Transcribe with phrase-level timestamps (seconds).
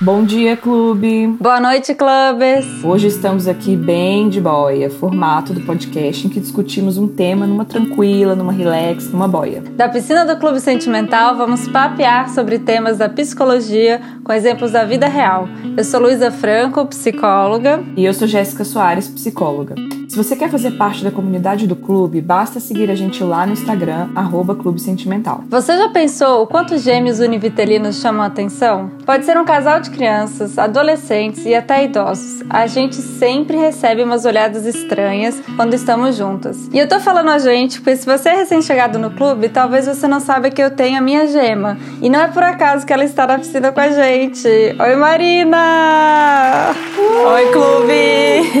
[0.00, 1.28] Bom dia, clube!
[1.40, 2.84] Boa noite, clubes!
[2.84, 7.64] Hoje estamos aqui bem de boia, formato do podcast em que discutimos um tema numa
[7.64, 9.62] tranquila, numa relax, numa boia.
[9.62, 15.08] Da piscina do Clube Sentimental, vamos papear sobre temas da psicologia com exemplos da vida
[15.08, 15.48] real.
[15.74, 17.82] Eu sou Luísa Franco, psicóloga.
[17.96, 19.74] E eu sou Jéssica Soares, psicóloga.
[20.08, 23.52] Se você quer fazer parte da comunidade do clube, basta seguir a gente lá no
[23.52, 25.44] Instagram, arroba Clube Sentimental.
[25.50, 28.90] Você já pensou o quanto gêmeos univitelinos chamam a atenção?
[29.08, 32.42] Pode ser um casal de crianças, adolescentes e até idosos.
[32.50, 36.68] A gente sempre recebe umas olhadas estranhas quando estamos juntas.
[36.70, 40.06] E eu tô falando a gente porque se você é recém-chegado no clube, talvez você
[40.06, 41.78] não saiba que eu tenho a minha gema.
[42.02, 44.46] E não é por acaso que ela está na piscina com a gente.
[44.46, 46.74] Oi, Marina!
[46.98, 47.28] Uh!
[47.28, 48.52] Oi, clube!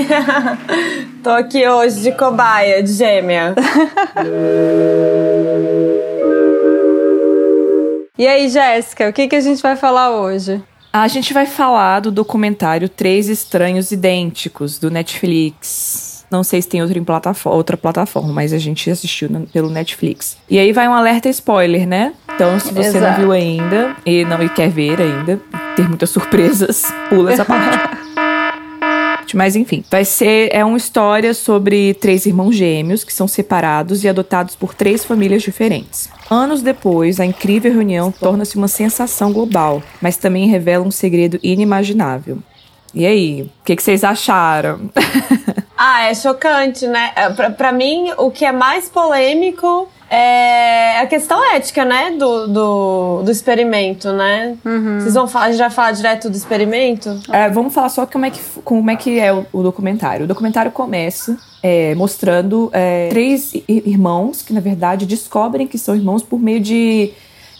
[1.22, 3.54] Tô aqui hoje de cobaia, de gêmea.
[8.18, 10.62] e aí, Jéssica, o que, que a gente vai falar hoje?
[10.92, 16.26] A gente vai falar do documentário Três Estranhos Idênticos, do Netflix.
[16.30, 20.36] Não sei se tem outra, plataforma, outra plataforma, mas a gente assistiu no, pelo Netflix.
[20.48, 22.12] E aí vai um alerta spoiler, né?
[22.34, 23.04] Então, se você Exato.
[23.04, 25.40] não viu ainda e não quer ver ainda,
[25.76, 27.98] ter muitas surpresas, pula essa parte.
[29.36, 34.08] Mas enfim, vai ser é uma história sobre três irmãos gêmeos que são separados e
[34.08, 36.08] adotados por três famílias diferentes.
[36.30, 42.38] Anos depois, a incrível reunião torna-se uma sensação global, mas também revela um segredo inimaginável.
[42.94, 44.90] E aí, o que, que vocês acharam?
[45.76, 47.12] ah, é chocante, né?
[47.14, 52.12] É, pra, pra mim, o que é mais polêmico é a questão ética, né?
[52.12, 54.56] Do, do, do experimento, né?
[54.64, 55.00] Uhum.
[55.00, 57.20] Vocês vão falar, já falar direto do experimento?
[57.30, 60.24] É, vamos falar só como é que, como é, que é o, o documentário.
[60.24, 66.22] O documentário começa é, mostrando é, três irmãos que, na verdade, descobrem que são irmãos
[66.22, 67.12] por meio de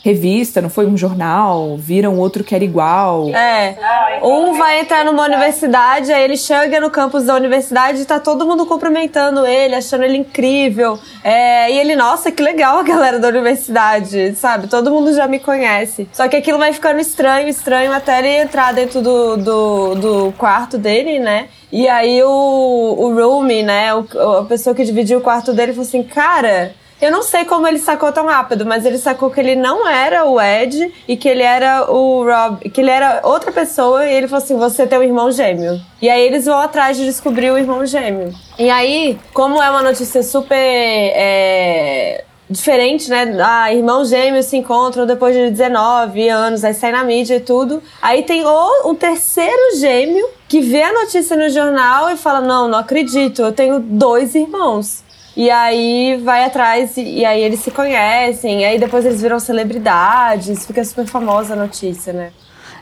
[0.03, 3.29] revista, não foi um jornal, viram outro que era igual.
[3.29, 3.75] É.
[4.23, 8.45] Um vai entrar numa universidade, aí ele chega no campus da universidade e tá todo
[8.45, 10.97] mundo cumprimentando ele, achando ele incrível.
[11.23, 14.67] É, e ele, nossa, que legal a galera da universidade, sabe?
[14.67, 16.07] Todo mundo já me conhece.
[16.13, 20.77] Só que aquilo vai ficando estranho, estranho, até ele entrar dentro do, do, do quarto
[20.77, 21.47] dele, né?
[21.71, 23.93] E aí o, o roomie, né?
[23.93, 24.05] O,
[24.39, 27.79] a pessoa que dividiu o quarto dele falou assim, cara eu não sei como ele
[27.79, 31.43] sacou tão rápido, mas ele sacou que ele não era o Ed e que ele
[31.43, 35.03] era o Rob, que ele era outra pessoa e ele falou assim: "Você tem um
[35.03, 35.79] irmão gêmeo".
[36.01, 38.33] E aí eles vão atrás de descobrir o irmão gêmeo.
[38.57, 43.37] E aí, como é uma notícia super é, diferente, né?
[43.41, 47.81] Ah, irmãos gêmeos se encontram depois de 19 anos, aí sai na mídia e tudo.
[48.01, 52.67] Aí tem o, um terceiro gêmeo que vê a notícia no jornal e fala: Não,
[52.67, 55.07] não acredito, eu tenho dois irmãos.
[55.35, 59.39] E aí vai atrás e, e aí eles se conhecem, e aí depois eles viram
[59.39, 62.31] celebridades, fica super famosa a notícia, né?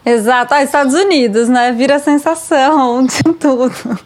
[0.06, 0.54] Exato.
[0.54, 1.72] Ah, Estados Unidos, né?
[1.74, 4.00] Vira sensação de tudo.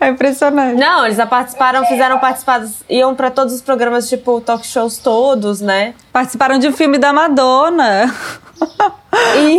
[0.00, 0.78] É impressionante.
[0.78, 5.60] Não, eles já participaram, fizeram participadas, iam para todos os programas, tipo, talk shows todos,
[5.60, 5.94] né?
[6.12, 8.12] Participaram de um filme da Madonna.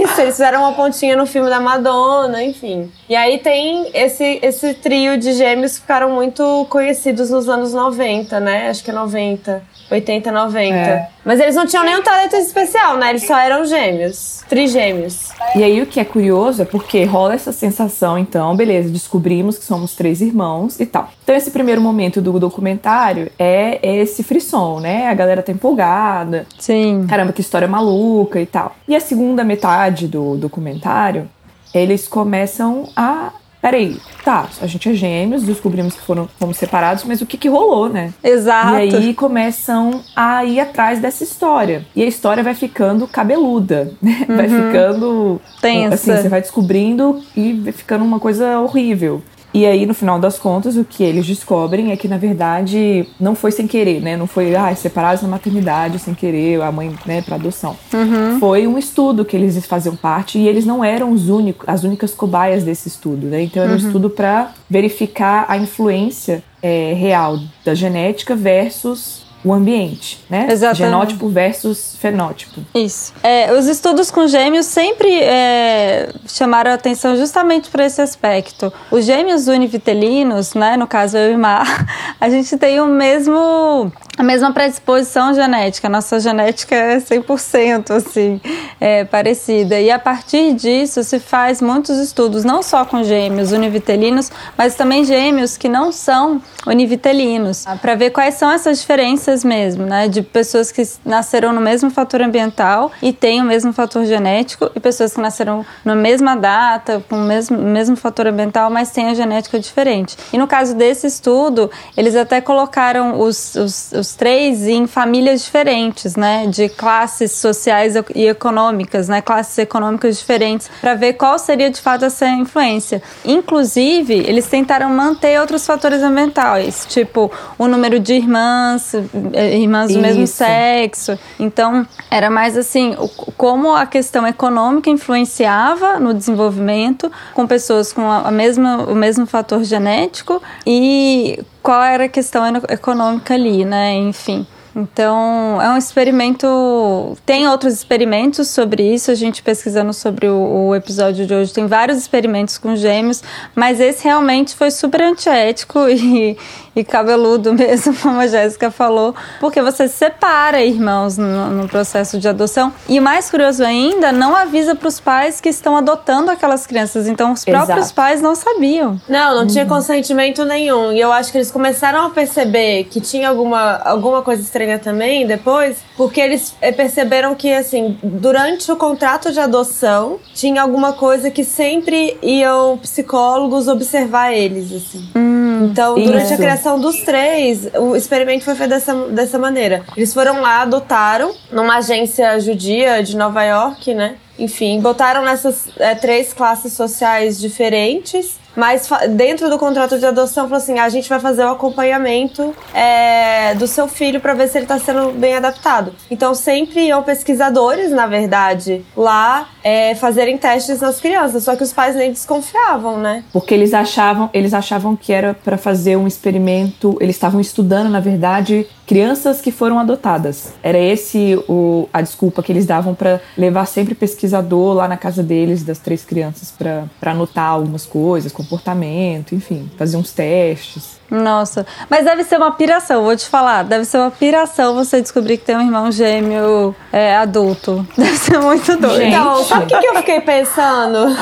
[0.04, 2.92] Isso, eles fizeram uma pontinha no filme da Madonna, enfim.
[3.08, 8.40] E aí tem esse, esse trio de gêmeos que ficaram muito conhecidos nos anos 90,
[8.40, 8.70] né?
[8.70, 9.74] Acho que é 90.
[9.92, 10.76] 80, 90.
[10.76, 11.10] É.
[11.24, 13.12] Mas eles não tinham nenhum talento especial, né?
[13.12, 15.30] Eles só eram gêmeos, trigêmeos.
[15.56, 19.64] E aí o que é curioso é porque rola essa sensação, então, beleza, descobrimos que
[19.64, 21.10] somos três irmãos e tal.
[21.24, 25.08] Então esse primeiro momento do documentário é esse frisson, né?
[25.08, 26.46] A galera tá empolgada.
[26.60, 27.06] Sim.
[27.08, 28.76] Caramba, que história maluca e tal.
[28.88, 31.30] E a segunda metade do documentário,
[31.74, 33.34] eles começam a
[33.64, 37.48] peraí, tá, a gente é gêmeos, descobrimos que foram, fomos separados, mas o que que
[37.48, 38.14] rolou, né?
[38.22, 38.76] Exato.
[38.76, 41.86] E aí começam a ir atrás dessa história.
[41.96, 44.26] E a história vai ficando cabeluda, né?
[44.34, 44.38] Uhum.
[44.38, 45.42] Vai ficando...
[45.62, 45.94] Tensa.
[45.96, 49.22] Assim, você vai descobrindo e vai ficando uma coisa horrível.
[49.54, 53.36] E aí, no final das contas, o que eles descobrem é que, na verdade, não
[53.36, 54.18] foi sem querer, né?
[54.18, 57.78] Não foi, ah, separados na maternidade sem querer, a mãe, né, pra adoção.
[57.94, 58.40] Uhum.
[58.40, 62.14] Foi um estudo que eles faziam parte e eles não eram os únicos, as únicas
[62.14, 63.44] cobaias desse estudo, né?
[63.44, 63.86] Então, era um uhum.
[63.86, 70.48] estudo para verificar a influência é, real da genética versus o ambiente, né?
[70.50, 70.78] Exatamente.
[70.78, 72.62] Genótipo versus fenótipo.
[72.74, 73.14] Isso.
[73.22, 78.72] É, os estudos com gêmeos sempre é, chamaram a atenção justamente para esse aspecto.
[78.90, 81.86] Os gêmeos univitelinos, né, no caso eu e Mar,
[82.20, 85.90] a gente tem o mesmo a mesma predisposição genética.
[85.90, 88.40] Nossa genética é 100% assim,
[88.80, 89.80] é, parecida.
[89.80, 95.04] E a partir disso se faz muitos estudos, não só com gêmeos univitelinos, mas também
[95.04, 100.10] gêmeos que não são univitelinos, para ver quais são essas diferenças mesmo, né?
[100.10, 104.80] De pessoas que nasceram no mesmo fator ambiental e têm o mesmo fator genético, e
[104.82, 109.14] pessoas que nasceram na mesma data, com o mesmo, mesmo fator ambiental, mas têm a
[109.14, 110.18] genética diferente.
[110.34, 116.18] E no caso desse estudo, eles até colocaram os, os, os três em famílias diferentes,
[116.18, 116.48] né?
[116.48, 119.22] De classes sociais e econômicas, né?
[119.22, 123.02] Classes econômicas diferentes, para ver qual seria de fato essa influência.
[123.24, 128.96] Inclusive, eles tentaram manter outros fatores ambientais, tipo o número de irmãs,
[129.34, 130.02] irmãs do Isso.
[130.02, 131.18] mesmo sexo.
[131.40, 132.96] Então, era mais assim,
[133.38, 139.64] como a questão econômica influenciava no desenvolvimento com pessoas com a mesma, o mesmo fator
[139.64, 143.96] genético e qual era a questão econômica ali, né?
[143.96, 144.46] Enfim.
[144.76, 147.16] Então, é um experimento.
[147.26, 151.68] Tem outros experimentos sobre isso, a gente pesquisando sobre o, o, episódio de hoje, tem
[151.68, 153.22] vários experimentos com gêmeos,
[153.54, 156.36] mas esse realmente foi super antiético e,
[156.76, 162.28] e cabeludo mesmo, como a Jéssica falou, porque você separa irmãos no, no, processo de
[162.28, 162.74] adoção.
[162.88, 167.08] E mais curioso ainda, não avisa para os pais que estão adotando aquelas crianças.
[167.08, 167.96] Então, os próprios Exato.
[167.96, 169.00] pais não sabiam.
[169.08, 169.70] Não, não tinha uhum.
[169.70, 170.92] consentimento nenhum.
[170.92, 175.26] E eu acho que eles começaram a perceber que tinha alguma, alguma coisa estranha também
[175.26, 181.30] depois, porque eles eh, perceberam que, assim, durante o contrato de adoção, tinha alguma coisa
[181.30, 185.10] que sempre iam psicólogos observar eles, assim.
[185.16, 186.34] Hum, então, durante isso.
[186.34, 189.84] a criação dos três, o experimento foi feito dessa, dessa maneira.
[189.96, 194.16] Eles foram lá, adotaram numa agência judia de Nova York, né?
[194.38, 200.58] Enfim, botaram nessas é, três classes sociais diferentes mas dentro do contrato de adoção, falou
[200.58, 204.66] assim: a gente vai fazer o acompanhamento é, do seu filho para ver se ele
[204.66, 205.94] está sendo bem adaptado.
[206.10, 211.74] Então sempre iam pesquisadores, na verdade, lá é, fazerem testes nas crianças, só que os
[211.74, 213.24] pais nem desconfiavam, né?
[213.32, 218.00] Porque eles achavam, eles achavam que era para fazer um experimento, eles estavam estudando, na
[218.00, 220.54] verdade, crianças que foram adotadas.
[220.62, 225.24] Era esse o, a desculpa que eles davam para levar sempre pesquisador lá na casa
[225.24, 231.00] deles, das três crianças, para anotar algumas coisas, comportamento, enfim, fazer uns testes.
[231.10, 233.64] Nossa, mas deve ser uma piração, vou te falar.
[233.64, 237.88] Deve ser uma piração você descobrir que tem um irmão gêmeo é, adulto.
[237.98, 239.02] Deve ser muito doido.
[239.02, 241.16] Então, sabe o que, que eu fiquei pensando?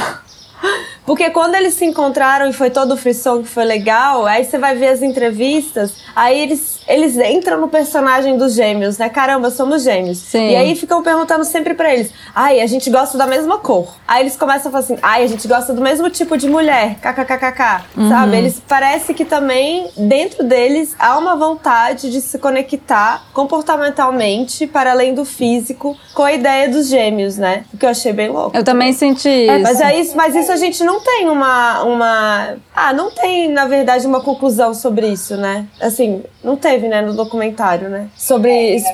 [1.11, 4.57] Porque quando eles se encontraram e foi todo o frisson que foi legal, aí você
[4.57, 9.09] vai ver as entrevistas, aí eles, eles entram no personagem dos gêmeos, né?
[9.09, 10.19] Caramba, somos gêmeos.
[10.19, 10.51] Sim.
[10.51, 13.93] E aí ficam perguntando sempre para eles: ai, a gente gosta da mesma cor.
[14.07, 16.95] Aí eles começam a falar assim: ai, a gente gosta do mesmo tipo de mulher,
[17.01, 17.83] kkkk.
[17.97, 18.07] Uhum.
[18.07, 18.37] Sabe?
[18.37, 25.13] Eles parece que também, dentro deles, há uma vontade de se conectar comportamentalmente, para além
[25.13, 27.65] do físico, com a ideia dos gêmeos, né?
[27.73, 28.55] O que eu achei bem louco.
[28.55, 29.63] Eu também senti é, isso.
[29.63, 32.55] mas, é isso, mas isso a gente não tem uma, uma.
[32.75, 35.67] Ah, não tem, na verdade, uma conclusão sobre isso, né?
[35.79, 38.07] Assim, não teve, né, no documentário, né?
[38.15, 38.87] Sobre isso,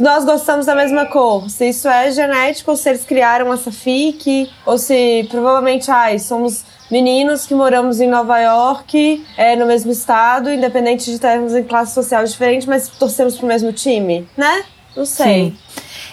[0.00, 1.48] nós gostamos da mesma cor.
[1.50, 6.64] Se isso é genético, ou se eles criaram essa fique, ou se provavelmente, ai, somos
[6.90, 11.94] meninos que moramos em Nova York, é, no mesmo estado, independente de estarmos em classe
[11.94, 14.64] social diferente, mas torcemos pro mesmo time, né?
[14.96, 15.26] Não sei.
[15.26, 15.56] Sim.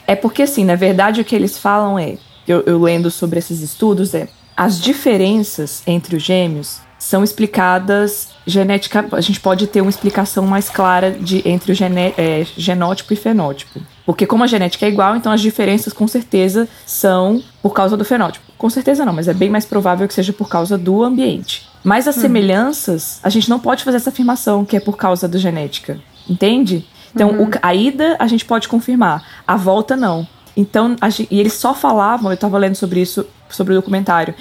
[0.07, 3.61] É porque, assim, na verdade, o que eles falam é, eu, eu lendo sobre esses
[3.61, 9.05] estudos, é as diferenças entre os gêmeos são explicadas genética.
[9.11, 13.15] A gente pode ter uma explicação mais clara de entre o gené, é, genótipo e
[13.15, 13.79] fenótipo.
[14.05, 18.05] Porque como a genética é igual, então as diferenças com certeza são por causa do
[18.05, 18.45] fenótipo.
[18.57, 21.67] Com certeza não, mas é bem mais provável que seja por causa do ambiente.
[21.83, 22.21] Mas as hum.
[22.21, 25.99] semelhanças, a gente não pode fazer essa afirmação que é por causa da genética.
[26.27, 26.87] Entende?
[27.13, 27.45] Então, uhum.
[27.45, 30.27] o, a ida a gente pode confirmar, a volta não.
[30.55, 34.33] Então, a, e eles só falavam, eu estava lendo sobre isso, sobre o documentário,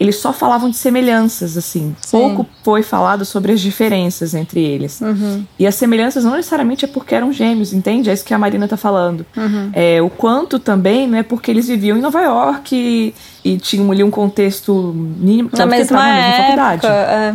[0.00, 1.94] eles só falavam de semelhanças, assim.
[2.00, 2.18] Sim.
[2.18, 5.00] Pouco foi falado sobre as diferenças entre eles.
[5.00, 5.44] Uhum.
[5.58, 8.10] E as semelhanças não necessariamente é porque eram gêmeos, entende?
[8.10, 9.24] É isso que a Marina tá falando.
[9.36, 9.70] Uhum.
[9.72, 13.14] É, o quanto também não é porque eles viviam em Nova York e,
[13.44, 15.50] e tinham ali um contexto mínimo.
[15.56, 16.86] Na mesma, na mesma faculdade.
[16.86, 17.34] É.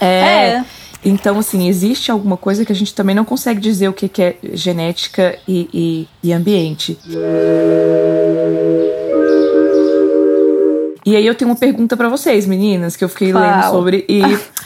[0.00, 0.06] é.
[0.06, 0.64] é.
[1.04, 4.22] Então, assim, existe alguma coisa que a gente também não consegue dizer o que, que
[4.22, 6.98] é genética e, e, e ambiente.
[11.06, 14.22] E aí eu tenho uma pergunta para vocês, meninas, que eu fiquei lendo sobre e,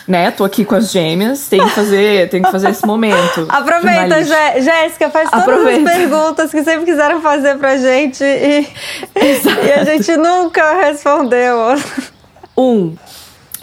[0.09, 3.47] né, tô aqui com as gêmeas, tem que fazer, tem que fazer esse momento.
[3.47, 5.91] Aproveita, Jéssica, faz todas Aproveita.
[5.91, 8.67] as perguntas que sempre quiseram fazer pra gente e,
[9.17, 11.59] e a gente nunca respondeu.
[12.57, 12.97] Um,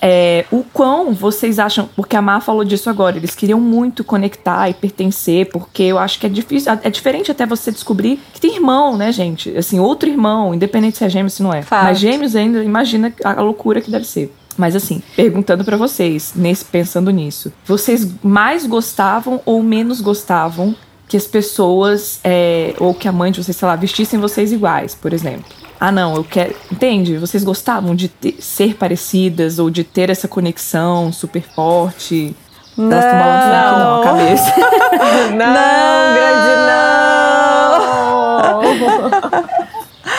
[0.02, 4.70] é, o quão vocês acham, porque a Má falou disso agora, eles queriam muito conectar
[4.70, 8.56] e pertencer, porque eu acho que é difícil, é diferente até você descobrir que tem
[8.56, 9.56] irmão, né, gente?
[9.58, 11.62] Assim, outro irmão, independente se é gêmeo ou se não é.
[11.62, 11.86] Fato.
[11.86, 14.34] Mas gêmeos ainda, imagina a loucura que deve ser.
[14.58, 20.76] Mas assim, perguntando para vocês, nesse pensando nisso, vocês mais gostavam ou menos gostavam
[21.08, 24.94] que as pessoas, é, ou que a mãe de vocês, sei lá, vestissem vocês iguais,
[24.94, 25.46] por exemplo?
[25.80, 26.56] Ah, não, eu quero.
[26.72, 27.18] Entende?
[27.18, 32.36] Vocês gostavam de ter- ser parecidas ou de ter essa conexão super forte?
[32.78, 34.54] Elas estão balançando aqui não, a cabeça.
[35.38, 36.78] Não, grande não!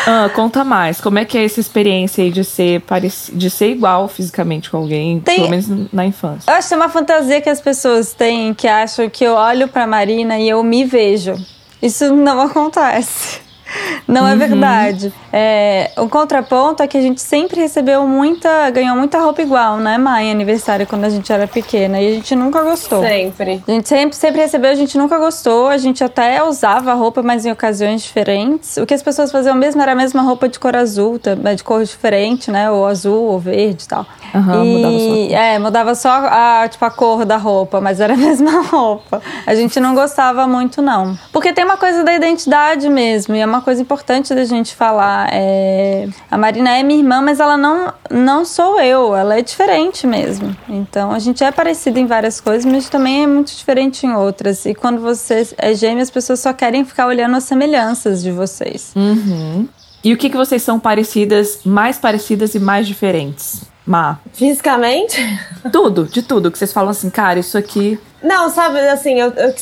[0.06, 1.00] Ah, conta mais.
[1.00, 3.32] Como é que é essa experiência aí de ser, pareci...
[3.34, 6.50] de ser igual fisicamente com alguém, Tem- pelo menos na infância?
[6.50, 9.68] Eu acho que é uma fantasia que as pessoas têm que acham que eu olho
[9.68, 11.34] pra Marina e eu me vejo.
[11.82, 13.40] Isso não acontece.
[14.06, 15.12] Não é verdade.
[15.32, 19.98] É, o contraponto é que a gente sempre recebeu muita, ganhou muita roupa igual, né,
[19.98, 20.30] mãe?
[20.30, 23.02] Aniversário quando a gente era pequena e a gente nunca gostou.
[23.02, 23.62] Sempre.
[23.66, 25.68] A gente sempre, sempre recebeu, a gente nunca gostou.
[25.68, 28.76] A gente até usava a roupa, mas em ocasiões diferentes.
[28.78, 31.62] O que as pessoas faziam mesmo era a mesma roupa de cor azul, tá- de
[31.62, 32.70] cor diferente, né?
[32.70, 34.06] Ou azul, ou verde e tal.
[34.34, 35.34] Aham, e, mudava só.
[35.36, 39.20] É, mudava só a, tipo, a cor da roupa, mas era a mesma roupa.
[39.46, 41.18] A gente não gostava muito, não.
[41.32, 45.28] Porque tem uma coisa da identidade mesmo, e é uma coisa importante da gente falar.
[45.32, 50.06] É, a Marina é minha irmã, mas ela não, não sou eu, ela é diferente
[50.06, 50.56] mesmo.
[50.68, 54.64] Então a gente é parecido em várias coisas, mas também é muito diferente em outras.
[54.66, 58.92] E quando você é gêmea, as pessoas só querem ficar olhando as semelhanças de vocês.
[58.96, 59.68] Uhum.
[60.02, 63.62] E o que, que vocês são parecidas, mais parecidas e mais diferentes?
[63.84, 64.18] Má.
[64.32, 65.16] Fisicamente?
[65.72, 66.50] Tudo, de tudo.
[66.50, 67.98] Que vocês falam assim, cara, isso aqui.
[68.20, 69.54] Não, sabe, assim, eu, eu,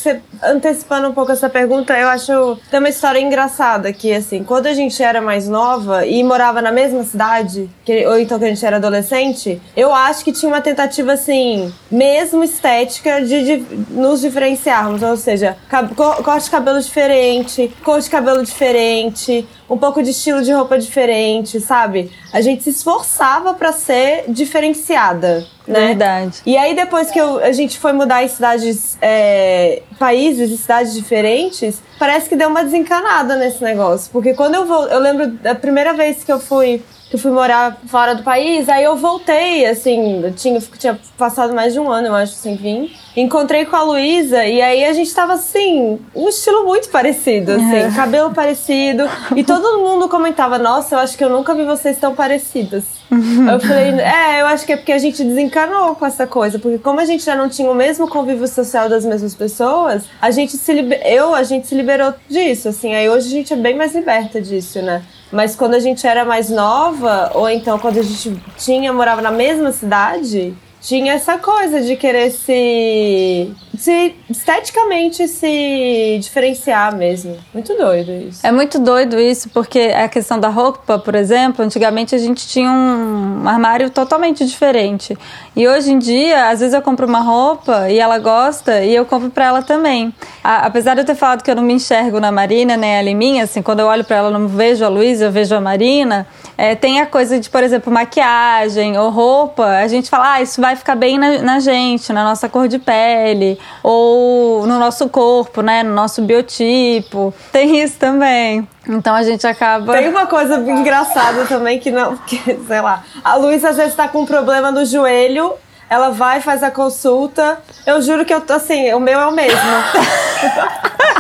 [0.42, 2.58] antecipando um pouco essa pergunta, eu acho.
[2.70, 6.72] Tem uma história engraçada que, assim, quando a gente era mais nova e morava na
[6.72, 10.62] mesma cidade, que, ou então que a gente era adolescente, eu acho que tinha uma
[10.62, 15.02] tentativa, assim, mesmo estética de, de nos diferenciarmos.
[15.02, 20.11] Ou seja, cab- co- corte de cabelo diferente, cor de cabelo diferente, um pouco de
[20.11, 22.11] estilo de roupa diferente, sabe?
[22.32, 25.88] A gente se esforçava pra ser diferenciada, né?
[25.88, 26.38] Verdade.
[26.46, 30.94] E aí, depois que eu- a gente foi mudar em cidades, é, países e cidades
[30.94, 34.11] diferentes, parece que deu uma desencanada nesse negócio.
[34.12, 34.87] Porque quando eu vou.
[34.88, 36.82] Eu lembro da primeira vez que eu fui.
[37.16, 41.73] Que fui morar fora do país, aí eu voltei, assim, eu tinha, tinha passado mais
[41.73, 42.94] de um ano, eu acho, sem vir.
[43.16, 47.90] Encontrei com a Luísa e aí a gente tava assim, um estilo muito parecido, assim,
[47.96, 49.04] cabelo parecido.
[49.35, 52.85] E todo mundo comentava, nossa, eu acho que eu nunca vi vocês tão parecidas.
[53.08, 56.76] Eu falei, é, eu acho que é porque a gente desencanou com essa coisa, porque
[56.76, 60.56] como a gente já não tinha o mesmo convívio social das mesmas pessoas, a gente
[60.56, 61.00] se liber...
[61.06, 64.42] eu, a gente se liberou disso, assim, aí hoje a gente é bem mais liberta
[64.42, 65.02] disso, né?
[65.30, 69.30] Mas quando a gente era mais nova, ou então quando a gente tinha, morava na
[69.30, 77.37] mesma cidade, tinha essa coisa de querer se, se esteticamente se diferenciar mesmo.
[77.52, 78.47] Muito doido isso.
[78.47, 82.71] É muito doido isso, porque a questão da roupa, por exemplo, antigamente a gente tinha
[82.71, 85.16] um armário totalmente diferente.
[85.56, 89.04] E hoje em dia, às vezes eu compro uma roupa e ela gosta e eu
[89.04, 90.14] compro pra ela também.
[90.45, 93.09] A- apesar de eu ter falado que eu não me enxergo na Marina, nem ela
[93.11, 95.54] em mim, assim, quando eu olho pra ela, eu não vejo a Luísa, eu vejo
[95.54, 100.35] a Marina, é, tem a coisa de, por exemplo, maquiagem ou roupa, a gente fala,
[100.35, 104.78] ah, isso vai ficar bem na, na gente, na nossa cor de pele, ou no
[104.78, 107.35] nosso corpo, né, no nosso biotipo.
[107.52, 108.66] Tem isso também.
[108.88, 109.92] Então a gente acaba.
[109.95, 114.06] Tem uma coisa engraçada também que não, que, sei lá, a Luísa às vezes tá
[114.09, 115.54] com um problema no joelho,
[115.88, 117.59] ela vai, faz a consulta.
[117.87, 119.61] Eu juro que eu tô assim, o meu é o mesmo.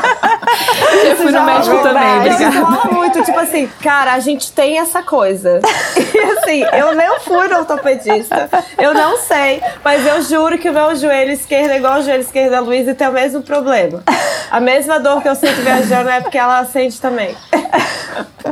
[1.04, 2.60] Eu fui no médico também, obrigada.
[2.60, 5.60] rola muito, tipo assim, cara, a gente tem essa coisa.
[6.16, 8.48] E assim, eu não fui no ortopedista,
[8.78, 12.22] eu não sei, mas eu juro que o meu joelho esquerdo é igual o joelho
[12.22, 14.02] esquerdo da Luísa e tem o mesmo problema.
[14.50, 17.34] A mesma dor que eu sinto viajando é porque ela sente também.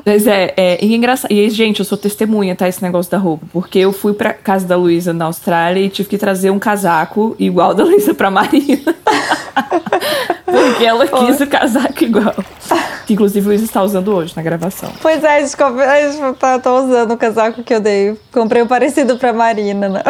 [0.04, 1.30] Mas é, é, e é engraçado.
[1.30, 2.68] E, gente, eu sou testemunha, tá?
[2.68, 3.46] Esse negócio da roupa.
[3.52, 7.34] Porque eu fui pra casa da Luísa na Austrália e tive que trazer um casaco
[7.38, 8.94] igual da Luísa pra Marina.
[10.54, 12.34] porque ela quis o casaco igual.
[13.06, 14.90] Que inclusive o Luísa está usando hoje na gravação.
[15.02, 18.18] Pois é, a gente, comp- a gente tá, tô usando o casaco que eu dei.
[18.32, 20.02] Comprei um parecido pra Marina, né?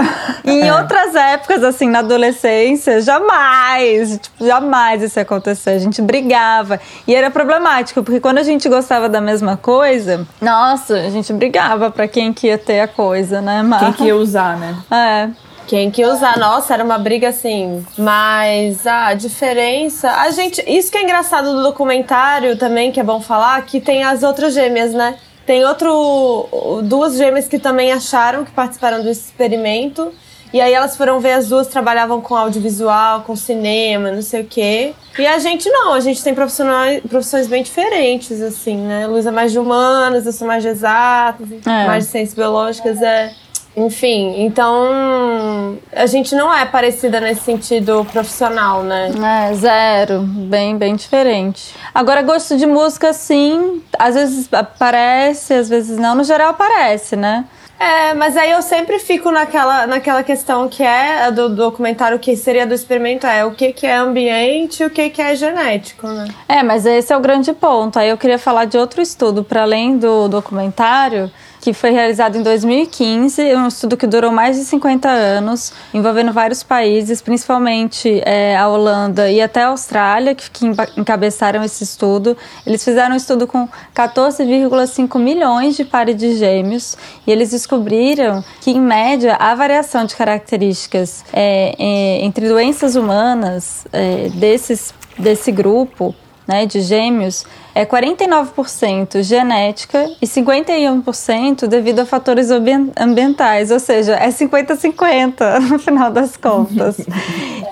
[0.45, 0.75] E em É.
[0.75, 5.71] outras épocas, assim, na adolescência, jamais, tipo, jamais isso ia acontecer.
[5.71, 6.79] A gente brigava.
[7.07, 11.91] E era problemático, porque quando a gente gostava da mesma coisa, nossa, a gente brigava
[11.91, 13.63] pra quem que ia ter a coisa, né?
[13.63, 14.77] Mas, Quem que ia usar, né?
[14.91, 15.29] É.
[15.67, 16.39] Quem que usar?
[16.39, 17.85] Nossa, era uma briga assim.
[17.99, 20.11] Mas a diferença.
[20.11, 20.63] A gente.
[20.67, 24.55] Isso que é engraçado do documentário também, que é bom falar, que tem as outras
[24.55, 25.17] gêmeas, né?
[25.47, 26.81] Tem outro.
[26.85, 30.13] Duas gêmeas que também acharam que participaram do experimento.
[30.55, 34.45] E aí elas foram ver, as duas trabalhavam com audiovisual, com cinema, não sei o
[34.45, 34.95] quê.
[35.19, 39.09] E a gente não, a gente tem profissionais, profissões bem diferentes, assim, né?
[39.09, 41.87] Luísa é mais de humanas, eu sou mais de exatas, é.
[41.89, 43.35] mais de ciências biológicas, é.
[43.77, 49.11] Enfim, então a gente não é parecida nesse sentido profissional, né?
[49.51, 50.23] É, zero.
[50.23, 51.75] Bem, bem diferente.
[51.93, 53.83] Agora, gosto de música, sim.
[53.99, 56.15] Às vezes aparece, às vezes não.
[56.15, 57.45] No geral, aparece, né?
[57.79, 62.67] É, mas aí eu sempre fico naquela, naquela questão que é do documentário que seria
[62.67, 66.29] do experimento, é o que, que é ambiente e o que, que é genético, né?
[66.49, 67.99] É, mas esse é o grande ponto.
[67.99, 71.31] Aí eu queria falar de outro estudo, para além do documentário,
[71.65, 76.63] que foi realizado em 2015, um estudo que durou mais de 50 anos, envolvendo vários
[76.63, 82.37] países, principalmente é, a Holanda e até a Austrália, que, que encabeçaram esse estudo.
[82.67, 83.67] Eles fizeram um estudo com
[83.97, 90.15] 14,5 milhões de pares de gêmeos e eles descobriram que, em média, a variação de
[90.15, 96.15] características é, é, entre doenças humanas é, desses, desse grupo
[96.47, 104.29] né, de gêmeos é 49% genética e 51% devido a fatores ambientais, ou seja, é
[104.29, 106.97] 50-50 no final das contas.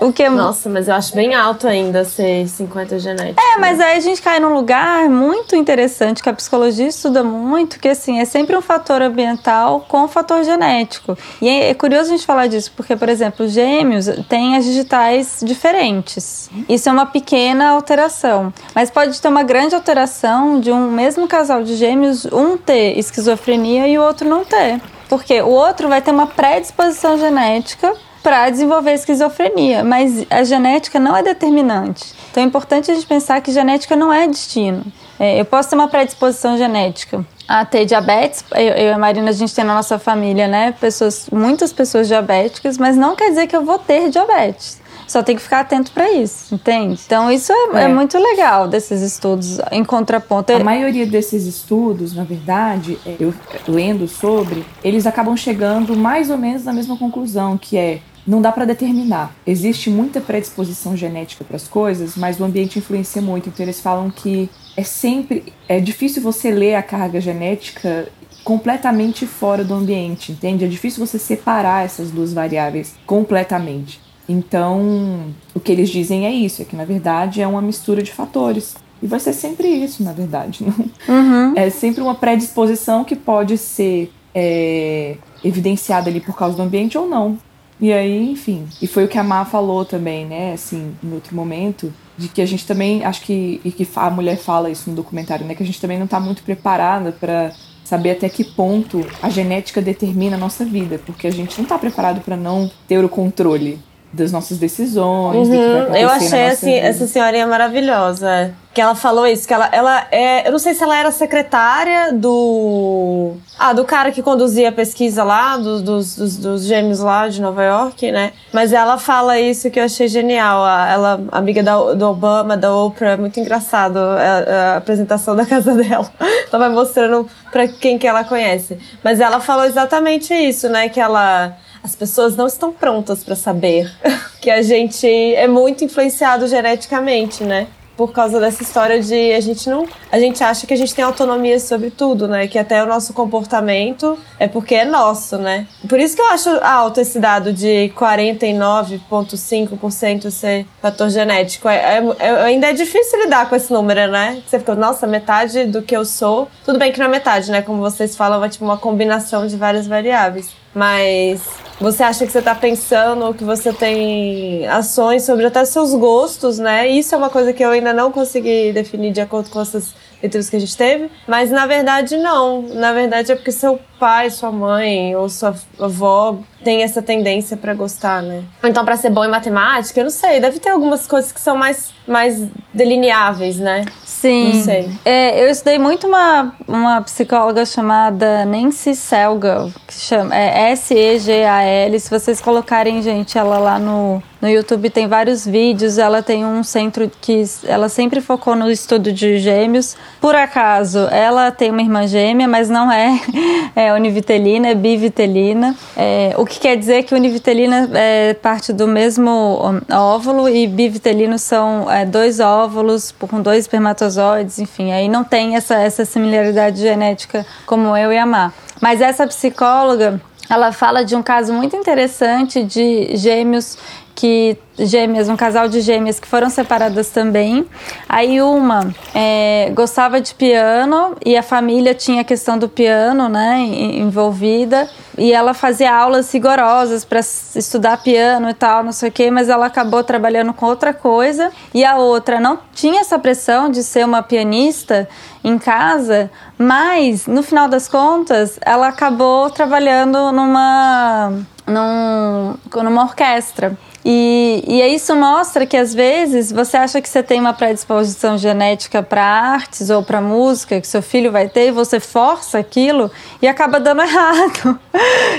[0.01, 0.29] o que é...
[0.29, 3.41] Nossa, mas eu acho bem alto ainda ser 50 genética.
[3.41, 7.79] É, mas aí a gente cai num lugar muito interessante que a psicologia estuda muito,
[7.79, 11.17] que assim, é sempre um fator ambiental com um fator genético.
[11.41, 15.39] E é, é curioso a gente falar disso, porque, por exemplo, gêmeos têm as digitais
[15.43, 16.49] diferentes.
[16.67, 21.27] Isso é uma pequena alteração, mas pode ter uma grande alteração alteração de um mesmo
[21.27, 24.81] casal de gêmeos, um ter esquizofrenia e o outro não ter.
[25.07, 31.15] Porque o outro vai ter uma predisposição genética para desenvolver esquizofrenia, mas a genética não
[31.15, 32.13] é determinante.
[32.31, 34.83] Então é importante a gente pensar que genética não é destino.
[35.19, 38.43] É, eu posso ter uma predisposição genética a ter diabetes.
[38.55, 42.07] Eu, eu, e a Marina, a gente tem na nossa família, né, pessoas, muitas pessoas
[42.07, 44.81] diabéticas, mas não quer dizer que eu vou ter diabetes.
[45.07, 46.99] Só tem que ficar atento para isso, entende?
[47.05, 47.83] Então isso é, é.
[47.83, 50.53] é, muito legal desses estudos em contraponto.
[50.53, 53.33] A maioria desses estudos, na verdade, é, eu
[53.67, 58.51] lendo sobre, eles acabam chegando mais ou menos na mesma conclusão, que é não dá
[58.51, 59.35] para determinar.
[59.45, 63.49] Existe muita predisposição genética para as coisas, mas o ambiente influencia muito.
[63.49, 68.07] Então eles falam que é sempre é difícil você ler a carga genética
[68.43, 70.65] completamente fora do ambiente, entende?
[70.65, 74.01] É difícil você separar essas duas variáveis completamente.
[74.27, 78.11] Então, o que eles dizem é isso, é que na verdade é uma mistura de
[78.11, 78.75] fatores.
[79.01, 80.63] E vai ser sempre isso, na verdade.
[81.07, 81.13] Não?
[81.15, 81.53] Uhum.
[81.55, 87.07] É sempre uma predisposição que pode ser é, evidenciada ali por causa do ambiente ou
[87.07, 87.37] não.
[87.81, 88.65] E aí, enfim.
[88.81, 90.53] E foi o que a Má falou também, né?
[90.53, 94.37] Assim, em outro momento, de que a gente também, acho que, e que a mulher
[94.37, 95.53] fala isso no documentário, né?
[95.53, 97.51] Que a gente também não está muito preparada para
[97.83, 101.77] saber até que ponto a genética determina a nossa vida, porque a gente não está
[101.77, 103.79] preparado para não ter o controle
[104.13, 105.49] das nossas decisões.
[105.49, 105.95] Uhum.
[105.95, 108.53] eu achei assim, essa senhorinha maravilhosa.
[108.71, 110.47] Que ela falou isso, que ela, ela é.
[110.47, 113.33] Eu não sei se ela era secretária do.
[113.57, 117.39] Ah, do cara que conduzia a pesquisa lá, do, dos, dos, dos, gêmeos lá de
[117.39, 118.33] Nova York, né?
[118.51, 120.65] Mas ela fala isso que eu achei genial.
[120.87, 125.75] Ela, amiga da, do Obama, da Oprah, é muito engraçado a, a apresentação da casa
[125.75, 126.09] dela.
[126.19, 128.79] ela vai mostrando pra quem que ela conhece.
[129.03, 130.89] Mas ela falou exatamente isso, né?
[130.89, 133.91] Que ela as pessoas não estão prontas para saber
[134.41, 137.67] que a gente é muito influenciado geneticamente, né?
[137.97, 139.87] Por causa dessa história de a gente não.
[140.11, 142.47] A gente acha que a gente tem autonomia sobre tudo, né?
[142.47, 145.67] Que até o nosso comportamento é porque é nosso, né?
[145.87, 151.69] Por isso que eu acho alto esse dado de 49,5% ser fator genético.
[151.69, 154.41] É, é, é, ainda é difícil lidar com esse número, né?
[154.47, 156.47] Você fica, nossa, metade do que eu sou.
[156.65, 157.61] Tudo bem que não é metade, né?
[157.61, 160.62] Como vocês falam, é tipo uma combinação de várias variáveis.
[160.73, 161.41] Mas
[161.79, 166.87] você acha que você está pensando, que você tem ações sobre até seus gostos, né?
[166.87, 170.49] Isso é uma coisa que eu ainda não consegui definir de acordo com essas leituras
[170.49, 172.61] que a gente teve, mas na verdade não.
[172.61, 177.73] Na verdade é porque seu pai, sua mãe ou sua avó tem essa tendência para
[177.73, 178.43] gostar, né?
[178.63, 181.57] Então para ser bom em matemática, eu não sei, deve ter algumas coisas que são
[181.57, 183.85] mais mais delineáveis, né?
[184.03, 184.53] Sim.
[184.53, 184.89] Não sei.
[185.03, 191.99] É, eu estudei muito uma, uma psicóloga chamada Nancy Selgal, que chama é S-E-G-A-L.
[191.99, 195.97] Se vocês colocarem, gente, ela lá no, no YouTube tem vários vídeos.
[195.97, 199.95] Ela tem um centro que ela sempre focou no estudo de gêmeos.
[200.21, 203.19] Por acaso, ela tem uma irmã gêmea, mas não é,
[203.75, 205.75] é univitelina, é bivitelina.
[205.97, 211.89] É, o que quer dizer que univitelina é parte do mesmo óvulo e bivitelino são
[211.93, 217.95] é, dois óvulos com dois espermatozoides, enfim, aí não tem essa, essa similaridade genética como
[217.95, 218.51] eu e a Má.
[218.81, 223.77] Mas essa psicóloga, ela fala de um caso muito interessante de gêmeos
[224.15, 227.65] que gêmeas, um casal de gêmeas que foram separadas também.
[228.07, 233.59] Aí uma é, gostava de piano e a família tinha a questão do piano, né,
[233.59, 234.89] envolvida.
[235.17, 239.47] E ela fazia aulas rigorosas para estudar piano e tal, não sei o quê, mas
[239.47, 241.51] ela acabou trabalhando com outra coisa.
[241.73, 245.07] E a outra não tinha essa pressão de ser uma pianista
[245.43, 251.31] em casa, mas no final das contas ela acabou trabalhando numa,
[251.67, 253.77] num, numa orquestra.
[254.05, 259.01] E, e isso mostra que às vezes você acha que você tem uma predisposição genética
[259.01, 263.09] para artes ou para música, que seu filho vai ter, e você força aquilo
[263.41, 264.79] e acaba dando errado.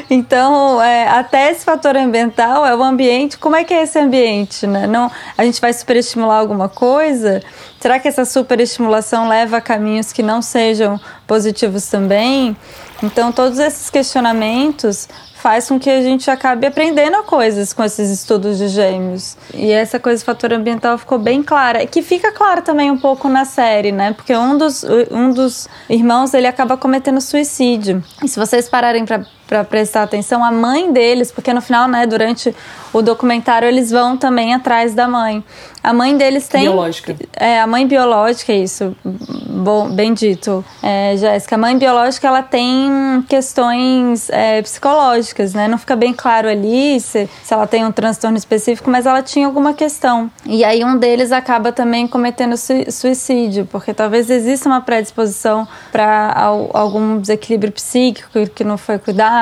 [0.09, 3.37] Então, é, até esse fator ambiental é o ambiente.
[3.37, 4.67] Como é que é esse ambiente?
[4.67, 4.87] Né?
[4.87, 7.43] Não, a gente vai superestimular alguma coisa?
[7.79, 12.57] Será que essa superestimulação leva a caminhos que não sejam positivos também?
[13.03, 15.07] Então, todos esses questionamentos
[15.45, 19.37] faz com que a gente acabe aprendendo coisas com esses estudos de gêmeos.
[19.53, 21.87] E essa coisa do fator ambiental ficou bem clara.
[21.87, 24.15] Que fica claro também um pouco na série, né?
[24.15, 28.03] Porque um dos, um dos irmãos, ele acaba cometendo suicídio.
[28.23, 32.07] E se vocês pararem para para prestar atenção a mãe deles, porque no final, né,
[32.07, 32.55] durante
[32.93, 35.45] o documentário eles vão também atrás da mãe.
[35.83, 37.15] A mãe deles tem biológica.
[37.37, 38.97] É, a mãe biológica é isso.
[39.05, 40.65] Bom, bem dito.
[40.83, 45.69] É, Jéssica, a mãe biológica ela tem questões é, psicológicas, né?
[45.69, 49.47] Não fica bem claro ali se, se ela tem um transtorno específico, mas ela tinha
[49.47, 50.31] alguma questão.
[50.47, 56.33] E aí um deles acaba também cometendo suicídio, porque talvez exista uma predisposição para
[56.73, 59.34] algum desequilíbrio psíquico que não foi cuidado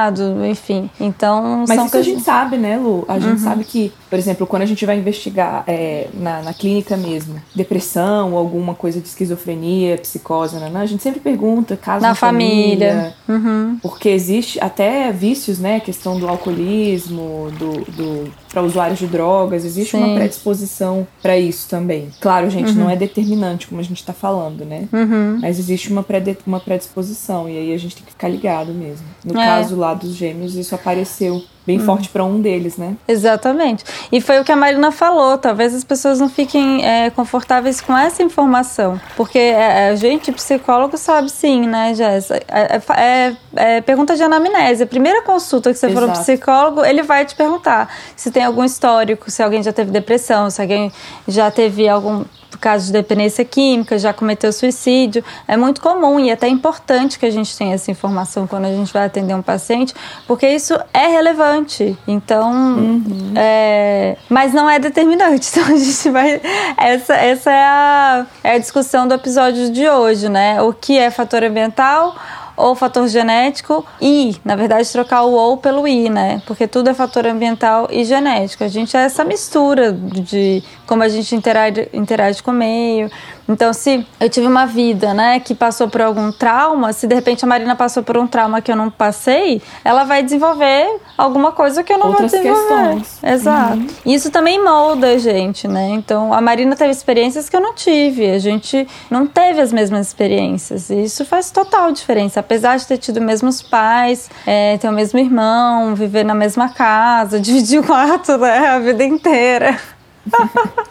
[0.44, 0.90] enfim.
[1.00, 1.94] Então, Mas isso coisas...
[1.94, 3.05] a gente sabe, né, Lu?
[3.09, 3.38] A gente uhum.
[3.38, 8.33] sabe que, por exemplo, quando a gente vai investigar é, na, na clínica mesmo, depressão
[8.33, 13.14] ou alguma coisa de esquizofrenia, psicose, né, a gente sempre pergunta caso na família.
[13.27, 13.79] família uhum.
[13.81, 15.81] Porque existe até vícios, né?
[15.81, 20.05] Questão do alcoolismo, do, do para usuários de drogas, existe Sim.
[20.05, 22.11] uma predisposição para isso também.
[22.20, 22.81] Claro, gente, uhum.
[22.81, 24.88] não é determinante, como a gente está falando, né?
[24.92, 25.38] Uhum.
[25.40, 29.07] Mas existe uma, pré uma predisposição, e aí a gente tem que ficar ligado mesmo.
[29.25, 29.46] No é.
[29.46, 31.85] caso lá dos gêmeos, isso apareceu bem hum.
[31.85, 32.96] forte para um deles, né?
[33.07, 33.85] Exatamente.
[34.11, 35.38] E foi o que a Marina falou.
[35.38, 40.96] Talvez as pessoas não fiquem é, confortáveis com essa informação, porque é, a gente, psicólogo,
[40.96, 42.42] sabe sim, né, Jéssica?
[42.48, 44.83] É, é, é, é, pergunta de anamnese.
[44.83, 46.07] A primeira consulta que você Exato.
[46.07, 49.90] for um psicólogo, ele vai te perguntar se tem algum histórico, se alguém já teve
[49.90, 50.92] depressão, se alguém
[51.29, 52.25] já teve algum
[52.58, 55.24] caso de dependência química, já cometeu suicídio.
[55.46, 58.92] É muito comum e até importante que a gente tenha essa informação quando a gente
[58.92, 59.94] vai atender um paciente,
[60.26, 61.96] porque isso é relevante.
[62.06, 63.32] Então, uhum.
[63.36, 65.52] é, mas não é determinante.
[65.52, 66.40] Então a gente vai.
[66.78, 70.62] Essa, essa é, a, é a discussão do episódio de hoje, né?
[70.62, 72.16] O que é fator ambiental?
[72.56, 76.42] Ou fator genético e, na verdade, trocar o ou pelo i, né?
[76.46, 78.64] Porque tudo é fator ambiental e genético.
[78.64, 83.10] A gente é essa mistura de como a gente interage, interage com o meio.
[83.48, 87.44] Então, se eu tive uma vida, né, que passou por algum trauma, se de repente
[87.44, 91.83] a Marina passou por um trauma que eu não passei, ela vai desenvolver alguma coisa
[91.83, 92.98] que eu não Outras vou desenvolver.
[93.00, 93.22] Questões.
[93.22, 93.76] Exato.
[93.76, 93.87] Uhum.
[94.07, 95.88] Isso também molda a gente, né?
[95.90, 98.31] Então, a Marina teve experiências que eu não tive.
[98.31, 100.90] A gente não teve as mesmas experiências.
[100.90, 102.40] E isso faz total diferença.
[102.40, 106.68] Apesar de ter tido os mesmos pais, é, ter o mesmo irmão, viver na mesma
[106.68, 109.78] casa, dividir o quarto, né, a vida inteira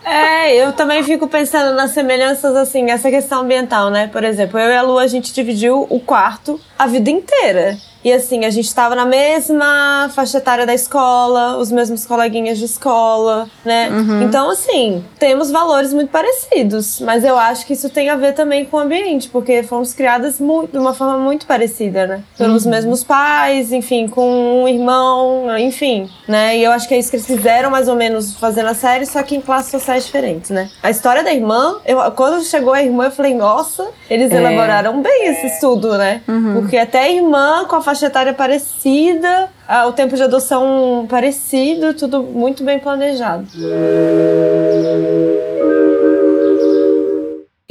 [0.05, 4.07] é, eu também fico pensando nas semelhanças, assim, essa questão ambiental, né?
[4.07, 7.77] Por exemplo, eu e a Lu, a gente dividiu o quarto a vida inteira.
[8.03, 12.65] E assim, a gente estava na mesma faixa etária da escola, os mesmos coleguinhas de
[12.65, 13.89] escola, né?
[13.89, 14.23] Uhum.
[14.23, 16.99] Então, assim, temos valores muito parecidos.
[16.99, 20.39] Mas eu acho que isso tem a ver também com o ambiente, porque fomos criadas
[20.39, 22.23] muito, de uma forma muito parecida, né?
[22.37, 22.71] Pelos uhum.
[22.71, 26.57] mesmos pais, enfim, com um irmão, enfim, né?
[26.57, 29.05] E eu acho que é isso que eles fizeram mais ou menos fazendo a série,
[29.05, 30.69] só que em classes sociais diferentes, né?
[30.81, 34.37] A história da irmã, eu, quando chegou a irmã, eu falei, nossa, eles é.
[34.37, 36.21] elaboraram bem esse estudo, né?
[36.27, 36.53] Uhum.
[36.53, 39.49] Porque até a irmã com a faixa etária parecida,
[39.87, 43.47] o tempo de adoção parecido, tudo muito bem planejado.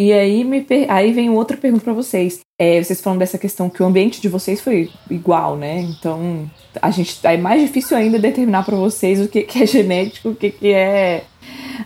[0.00, 2.40] E aí, me aí vem outra pergunta para vocês.
[2.58, 5.78] É, vocês falam dessa questão que o ambiente de vocês foi igual, né?
[5.78, 10.30] Então, a gente é mais difícil ainda determinar para vocês o que, que é genético,
[10.30, 11.24] o que, que é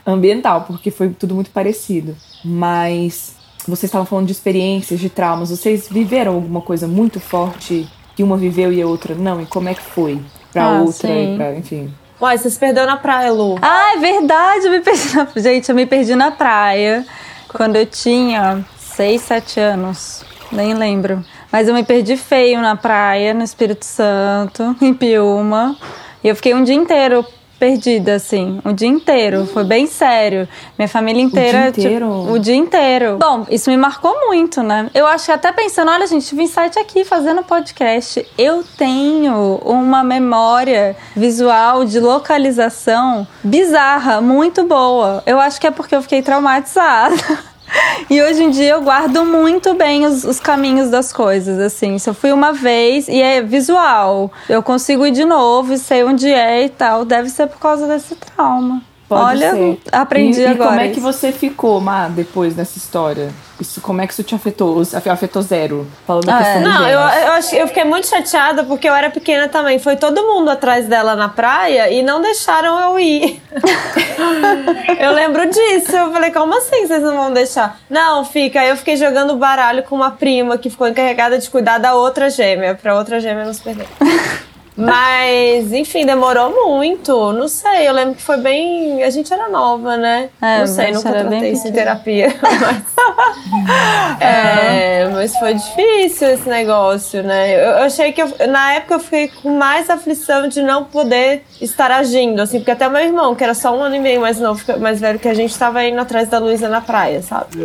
[0.06, 2.16] ambiental, porque foi tudo muito parecido.
[2.44, 3.34] Mas
[3.66, 5.50] vocês estavam falando de experiências, de traumas.
[5.50, 9.40] Vocês viveram alguma coisa muito forte que uma viveu e a outra não?
[9.40, 10.20] E como é que foi
[10.52, 11.08] pra ah, outra?
[11.36, 11.92] Pra, enfim.
[12.20, 13.58] Uai, você se perdeu na praia, Lu.
[13.60, 15.28] Ah, é verdade, eu me perdi na...
[15.36, 17.04] Gente, eu me perdi na praia
[17.48, 20.24] quando eu tinha 6, 7 anos.
[20.52, 21.24] Nem lembro.
[21.50, 25.76] Mas eu me perdi feio na praia, no Espírito Santo, em Piuma.
[26.22, 27.24] E eu fiquei um dia inteiro
[27.64, 29.46] perdida, assim, o dia inteiro.
[29.46, 30.46] Foi bem sério.
[30.78, 31.68] Minha família inteira.
[31.68, 32.20] O dia inteiro?
[32.20, 33.16] Tipo, o dia inteiro.
[33.18, 34.90] Bom, isso me marcou muito, né?
[34.92, 38.26] Eu acho que até pensando, olha, gente, tive insight aqui fazendo podcast.
[38.36, 45.22] Eu tenho uma memória visual de localização bizarra, muito boa.
[45.24, 47.16] Eu acho que é porque eu fiquei traumatizada.
[48.10, 51.98] E hoje em dia eu guardo muito bem os, os, caminhos das coisas, assim.
[51.98, 56.04] Se eu fui uma vez e é visual, eu consigo ir de novo e sei
[56.04, 57.04] onde é e tal.
[57.04, 58.82] Deve ser por causa desse trauma.
[59.14, 59.78] Pode Olha, ser.
[59.92, 60.64] aprendi e, agora.
[60.64, 63.30] E como é que você ficou, Má, depois dessa história?
[63.60, 64.82] Isso, como é que isso te afetou?
[65.10, 65.86] Afetou zero?
[66.06, 66.64] Falando da Ah, questão é.
[66.64, 69.78] Não, eu, eu, acho, eu fiquei muito chateada porque eu era pequena também.
[69.78, 73.40] Foi todo mundo atrás dela na praia e não deixaram eu ir.
[74.98, 75.94] eu lembro disso.
[75.94, 77.78] Eu falei, como assim vocês não vão deixar?
[77.88, 78.60] Não, fica.
[78.60, 82.28] Aí eu fiquei jogando baralho com uma prima que ficou encarregada de cuidar da outra
[82.30, 83.86] gêmea, pra outra gêmea não se perder.
[84.76, 87.32] Mas, enfim, demorou muito.
[87.32, 89.02] Não sei, eu lembro que foi bem.
[89.04, 90.30] A gente era nova, né?
[90.42, 92.34] É, não sei, nunca tratei isso em terapia.
[92.42, 97.54] Mas, é, mas foi difícil esse negócio, né?
[97.54, 101.42] Eu, eu achei que eu- na época eu fiquei com mais aflição de não poder
[101.60, 104.38] estar agindo, assim, porque até meu irmão, que era só um ano e meio mais
[104.40, 107.56] novo, mais velho que a gente, tava indo atrás da Luísa na praia, sabe?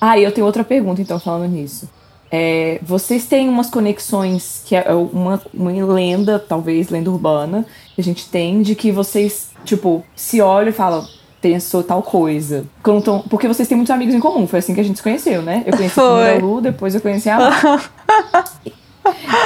[0.00, 1.88] Ah, e eu tenho outra pergunta, então, falando nisso.
[2.30, 7.64] É, vocês têm umas conexões que é uma, uma lenda, talvez lenda urbana,
[7.94, 11.06] que a gente tem, de que vocês, tipo, se olham e falam,
[11.40, 12.66] pensou tal coisa.
[12.82, 15.40] Tão- porque vocês têm muitos amigos em comum, foi assim que a gente se conheceu,
[15.42, 15.62] né?
[15.66, 17.80] Eu conheci a Lu, depois eu conheci a Má.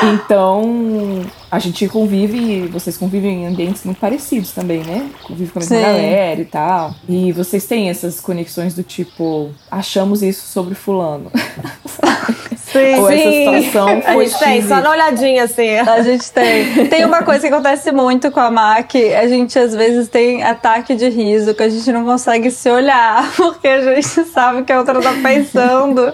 [0.02, 5.08] Então, a gente convive, vocês convivem em ambientes muito parecidos também, né?
[5.22, 5.82] Convive com a mesma Sim.
[5.82, 6.94] galera e tal.
[7.08, 11.30] E vocês têm essas conexões do tipo, achamos isso sobre fulano.
[12.72, 15.76] Sim, Ou essa situação a foi gente tem, só na olhadinha, assim.
[15.78, 16.88] A gente tem.
[16.88, 18.94] Tem uma coisa que acontece muito com a Mac.
[18.94, 23.30] A gente às vezes tem ataque de riso, que a gente não consegue se olhar,
[23.36, 26.12] porque a gente sabe que a outra tá pensando.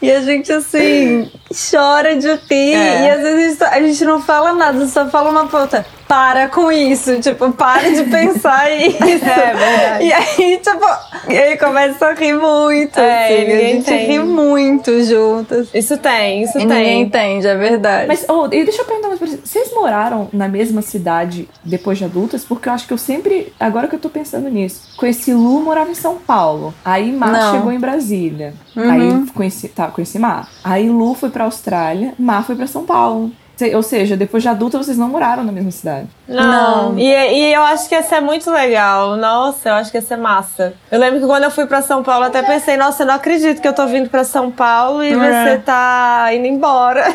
[0.00, 2.74] e a gente, assim, chora de rir.
[2.74, 3.06] É.
[3.06, 5.84] E às vezes a gente, a não fala nada, só fala uma puta.
[6.08, 8.96] Para com isso, tipo, para de pensar isso.
[9.02, 10.04] É verdade.
[10.06, 10.86] E aí, tipo,
[11.28, 12.98] e aí começa a rir muito.
[12.98, 14.06] É, assim, a ninguém gente tem.
[14.06, 15.68] ri muito juntas.
[15.74, 16.66] Isso tem, isso E tem.
[16.66, 18.06] ninguém entende, é verdade.
[18.08, 19.40] Mas, oh, e deixa eu perguntar mais pra vocês.
[19.44, 22.42] Vocês moraram na mesma cidade depois de adultas?
[22.42, 25.90] Porque eu acho que eu sempre, agora que eu tô pensando nisso, conheci Lu, morava
[25.90, 26.72] em São Paulo.
[26.82, 27.52] Aí Mar Não.
[27.54, 28.54] chegou em Brasília.
[28.74, 28.90] Uhum.
[28.90, 30.48] Aí conheci, tá, conheci Mar.
[30.64, 33.30] Aí Lu foi pra Austrália, Mar foi pra São Paulo.
[33.74, 36.06] Ou seja, depois de adulta vocês não moraram na mesma cidade.
[36.28, 36.92] Não.
[36.92, 36.98] Não.
[36.98, 39.16] E, e eu acho que ia ser muito legal.
[39.16, 40.74] Nossa, eu acho que ia ser massa.
[40.92, 43.14] Eu lembro que quando eu fui pra São Paulo, eu até pensei, nossa, eu não
[43.14, 45.16] acredito que eu tô vindo pra São Paulo e É.
[45.16, 47.12] você tá indo embora.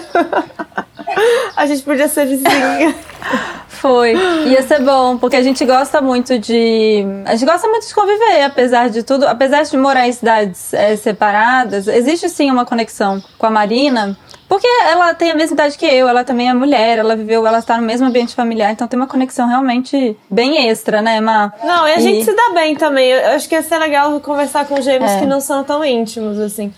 [1.56, 2.94] a gente podia ser vizinha.
[3.84, 4.14] Foi.
[4.48, 7.04] Ia ser bom, porque a gente gosta muito de.
[7.26, 9.28] A gente gosta muito de conviver, apesar de tudo.
[9.28, 14.18] Apesar de morar em cidades eh, separadas, existe sim uma conexão com a Marina.
[14.48, 17.58] Porque ela tem a mesma idade que eu, ela também é mulher, ela viveu, ela
[17.58, 21.52] está no mesmo ambiente familiar, então tem uma conexão realmente bem extra, né, Má?
[21.64, 23.10] Não, e a gente se dá bem também.
[23.10, 25.20] Eu acho que ia ser legal conversar com gêmeos É.
[25.22, 26.72] que não são tão íntimos, assim.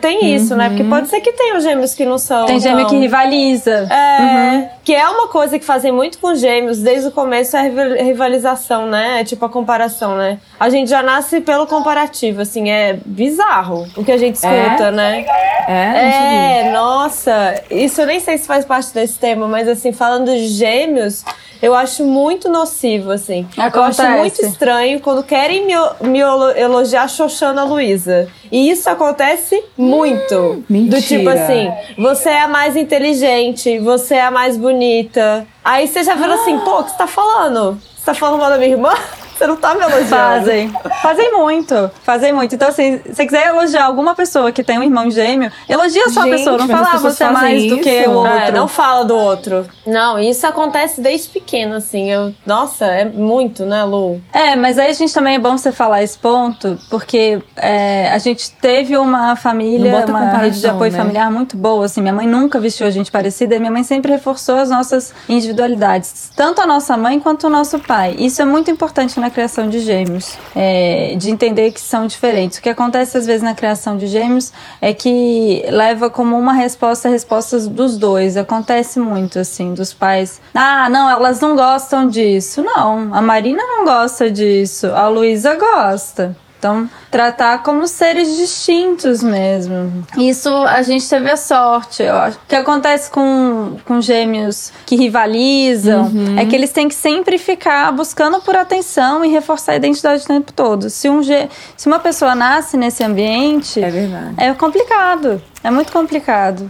[0.00, 0.68] Tem isso, né?
[0.68, 2.46] Porque pode ser que tenham gêmeos que não são.
[2.46, 3.88] Tem gêmeo tão- que rivaliza.
[3.92, 7.62] É, que é uma coisa que fazem muito com gêmeos desde o começo é a
[7.62, 9.20] rival- rivalização, né?
[9.20, 10.38] É tipo a comparação, né?
[10.58, 14.52] A gente já nasce pelo comparativo, assim, é bizarro o que a gente escuta,
[14.88, 14.90] É?
[14.90, 15.26] né?
[15.68, 16.68] É, não.
[16.68, 20.48] É, nossa, isso eu nem sei se faz parte desse tema, mas assim, falando de
[20.48, 21.24] gêmeos,
[21.62, 23.46] eu acho muito nocivo, assim.
[23.56, 24.02] Eu Acontece.
[24.02, 25.74] acho muito estranho quando querem me,
[26.08, 28.28] me elo- elogiar Xoxana Luísa.
[28.50, 30.34] E isso acontece muito.
[30.34, 31.00] Do mentira.
[31.00, 35.46] tipo assim, você é a mais inteligente, você é a mais bonita.
[35.64, 37.80] Aí você já vira assim, pô, o que você tá falando?
[37.96, 38.92] Você tá falando mal da minha irmã?
[39.38, 40.08] Você não tá me elogiando.
[40.08, 40.72] Fazem.
[41.00, 41.90] Fazem muito.
[42.02, 42.56] Fazem muito.
[42.56, 46.22] Então, assim, se você quiser elogiar alguma pessoa que tem um irmão gêmeo, elogia só
[46.22, 46.58] a pessoa.
[46.58, 48.10] Não fala, ah, você é mais do que isso?
[48.10, 48.32] o outro.
[48.32, 49.64] É, não fala do outro.
[49.86, 52.10] Não, isso acontece desde pequeno, assim.
[52.10, 54.20] Eu, nossa, é muito, né, Lu?
[54.32, 58.18] É, mas aí a gente também é bom você falar esse ponto, porque é, a
[58.18, 60.98] gente teve uma família, uma rede de apoio né?
[60.98, 64.10] familiar muito boa, assim, minha mãe nunca vestiu a gente parecida, e minha mãe sempre
[64.10, 68.16] reforçou as nossas individualidades, tanto a nossa mãe quanto o nosso pai.
[68.18, 72.58] Isso é muito importante na criação de gêmeos, é, de entender que são diferentes.
[72.58, 77.08] O que acontece às vezes na criação de gêmeos é que leva como uma resposta
[77.08, 78.36] respostas dos dois.
[78.36, 80.40] Acontece muito, assim, dos pais.
[80.54, 82.62] Ah, não, elas não gostam disso.
[82.62, 86.36] Não, a Marina não gosta disso, a Luísa gosta.
[86.58, 90.04] Então, tratar como seres distintos mesmo.
[90.16, 92.36] Isso a gente teve a sorte, eu acho.
[92.36, 96.36] O que acontece com, com gêmeos que rivalizam uhum.
[96.36, 100.26] é que eles têm que sempre ficar buscando por atenção e reforçar a identidade o
[100.26, 100.90] tempo todo.
[100.90, 104.34] Se, um, se uma pessoa nasce nesse ambiente, é, verdade.
[104.36, 105.40] é complicado.
[105.62, 106.68] É muito complicado.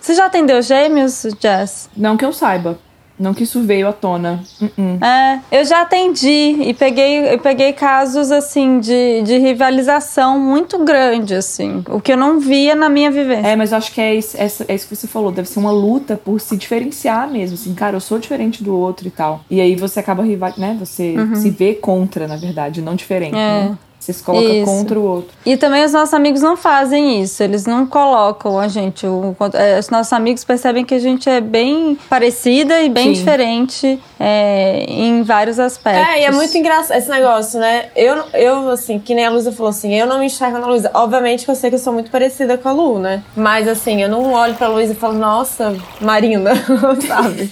[0.00, 1.88] Você já atendeu gêmeos, Jess?
[1.96, 2.78] Não que eu saiba.
[3.18, 4.42] Não que isso veio à tona.
[4.60, 5.04] Uh -uh.
[5.04, 11.34] É, eu já atendi e peguei, eu peguei casos assim de, de rivalização muito grande,
[11.34, 11.84] assim.
[11.88, 13.48] O que eu não via na minha vivência.
[13.48, 15.30] É, mas acho que é isso, é, é isso que você falou.
[15.30, 17.54] Deve ser uma luta por se diferenciar mesmo.
[17.54, 19.44] Assim, cara, eu sou diferente do outro e tal.
[19.50, 20.76] E aí você acaba rival, né?
[20.80, 21.36] Você uhum.
[21.36, 23.36] se vê contra, na verdade, não diferente.
[23.36, 23.68] É.
[23.68, 23.78] Né?
[24.10, 24.66] Se coloca isso.
[24.66, 25.30] contra o outro.
[25.46, 27.40] E também os nossos amigos não fazem isso.
[27.40, 29.06] Eles não colocam a gente.
[29.06, 33.12] O, é, os nossos amigos percebem que a gente é bem parecida e bem Sim.
[33.12, 36.04] diferente é, em vários aspectos.
[36.04, 37.90] É, e é muito engraçado esse negócio, né?
[37.94, 40.90] Eu, eu, assim, que nem a Luísa falou assim, eu não me enxergo na Luísa.
[40.94, 43.22] Obviamente que eu sei que eu sou muito parecida com a Lu, né?
[43.36, 46.54] Mas, assim, eu não olho pra Luísa e falo, nossa, Marina,
[47.06, 47.50] sabe?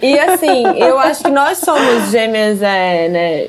[0.00, 3.48] e, assim, eu acho que nós somos gêmeas, é, né,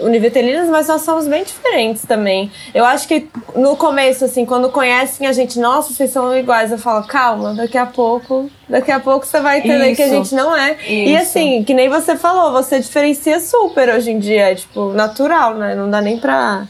[0.00, 2.50] univitelinas, mas nós somos bem diferentes diferentes também.
[2.74, 6.78] Eu acho que no começo, assim, quando conhecem a gente, nossa, vocês são iguais, eu
[6.78, 9.96] falo, calma, daqui a pouco, daqui a pouco você vai entender Isso.
[9.96, 10.72] que a gente não é.
[10.72, 10.90] Isso.
[10.90, 15.54] E assim, que nem você falou, você diferencia super hoje em dia, é tipo, natural,
[15.54, 15.74] né?
[15.74, 16.66] Não dá nem pra.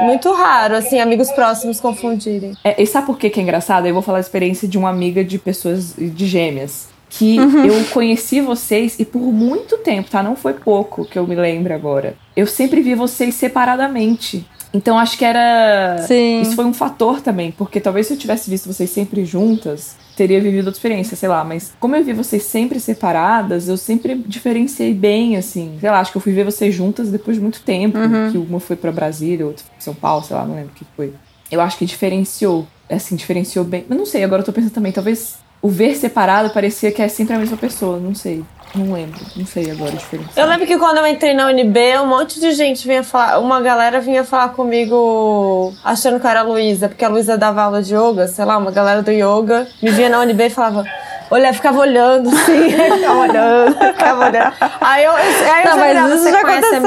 [0.00, 2.54] Muito raro, assim, amigos próximos confundirem.
[2.62, 3.86] É, e sabe por que, que é engraçado?
[3.86, 7.64] Eu vou falar a experiência de uma amiga de pessoas de gêmeas que uhum.
[7.64, 10.22] eu conheci vocês e por muito tempo, tá?
[10.22, 12.14] Não foi pouco que eu me lembro agora.
[12.36, 14.46] Eu sempre vi vocês separadamente.
[14.72, 16.04] Então acho que era.
[16.06, 16.42] Sim.
[16.42, 20.40] Isso foi um fator também, porque talvez se eu tivesse visto vocês sempre juntas, teria
[20.40, 21.42] vivido outra experiência, sei lá.
[21.42, 25.78] Mas como eu vi vocês sempre separadas, eu sempre diferenciei bem, assim.
[25.80, 27.96] Sei lá, acho que eu fui ver vocês juntas depois de muito tempo.
[27.96, 28.32] Uhum.
[28.32, 30.84] Que uma foi para Brasília, outra foi São Paulo, sei lá, não lembro o que
[30.94, 31.14] foi.
[31.50, 32.66] Eu acho que diferenciou.
[32.90, 33.84] Assim, diferenciou bem.
[33.88, 37.08] Mas não sei, agora eu tô pensando também, talvez o ver separado parecia que é
[37.08, 38.44] sempre a mesma pessoa, não sei.
[38.74, 40.38] Não lembro, não sei agora a diferença.
[40.38, 43.60] Eu lembro que quando eu entrei na UNB, um monte de gente vinha falar, uma
[43.60, 47.82] galera vinha falar comigo achando que eu era a Luísa, porque a Luísa dava aula
[47.82, 50.84] de yoga, sei lá, uma galera do yoga, me via na UNB e falava,
[51.30, 54.52] olha, ficava olhando, sim, ficava olhando, ficava olhando.
[54.80, 56.82] Aí eu, aí eu não, já mas isso já aconteceu.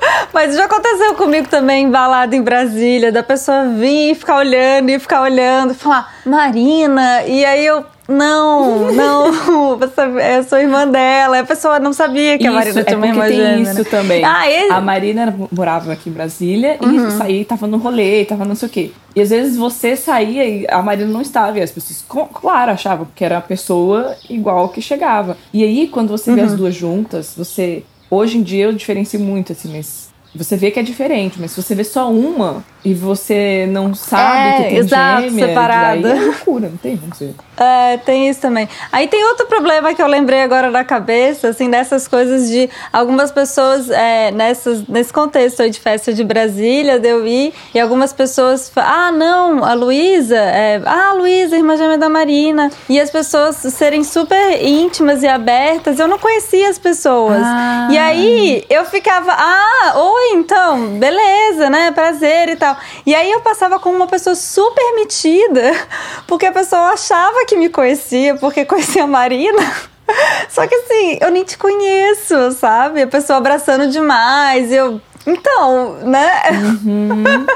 [0.32, 4.98] mas já aconteceu comigo também, embalado em Brasília, da pessoa vir e ficar olhando e
[4.98, 9.30] ficar olhando, e falar, Marina, e aí eu não, não,
[9.78, 10.02] você,
[10.36, 11.38] eu sou irmã dela.
[11.38, 13.62] A pessoa não sabia que isso, a Marina tinha é uma irmã tem gêmea.
[13.62, 13.84] isso né?
[13.84, 14.24] também.
[14.24, 14.72] Ah, ele...
[14.72, 17.08] A Marina morava aqui em Brasília uhum.
[17.08, 18.90] e saía, tava no rolê, tava não sei o quê.
[19.14, 21.58] E às vezes você saía e a Marina não estava.
[21.58, 25.36] E as pessoas, claro, achavam que era a pessoa igual que chegava.
[25.52, 26.36] E aí, quando você uhum.
[26.36, 26.56] vê as uhum.
[26.56, 27.84] duas juntas, você.
[28.10, 31.62] Hoje em dia eu diferencio muito, assim, mas você vê que é diferente, mas se
[31.62, 36.08] você vê só uma e você não sabe é, que tem exato, gêmea, separada.
[36.08, 37.34] é loucura, não tem como ser.
[37.62, 38.66] É, tem isso também.
[38.90, 43.30] Aí tem outro problema que eu lembrei agora na cabeça, assim, dessas coisas de algumas
[43.30, 48.14] pessoas, é, nessas, nesse contexto aí de festa de Brasília, de eu ir, e algumas
[48.14, 52.98] pessoas falam, ah, não, a Luísa, é, ah, a Luísa, irmã gêmea da Marina, e
[52.98, 57.42] as pessoas serem super íntimas e abertas, eu não conhecia as pessoas.
[57.44, 57.88] Ah.
[57.90, 62.82] E aí eu ficava, ah, oi, então, beleza, né, prazer e tal tal.
[63.04, 65.72] E aí eu passava como uma pessoa super metida,
[66.26, 69.62] porque a pessoa achava que me conhecia, porque conhecia a Marina.
[70.48, 73.02] Só que assim, eu nem te conheço, sabe?
[73.02, 76.42] A pessoa abraçando demais, eu então, né?
[76.52, 77.24] Uhum.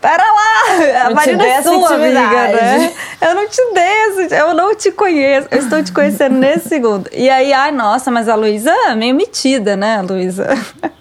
[0.00, 2.92] Pera lá, a Marina é sua amiga, né?
[3.20, 7.10] Eu não te dei, eu não te conheço, eu estou te conhecendo nesse segundo.
[7.12, 10.48] E aí, ai, nossa, mas a Luísa é meio metida, né, Luísa?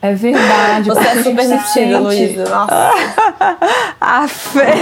[0.02, 0.89] É verdade.
[0.89, 2.43] Você é super metida, Luísa.
[2.50, 2.91] Nossa.
[4.02, 4.74] a fé.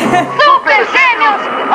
[0.43, 1.67] Super Gêmeos!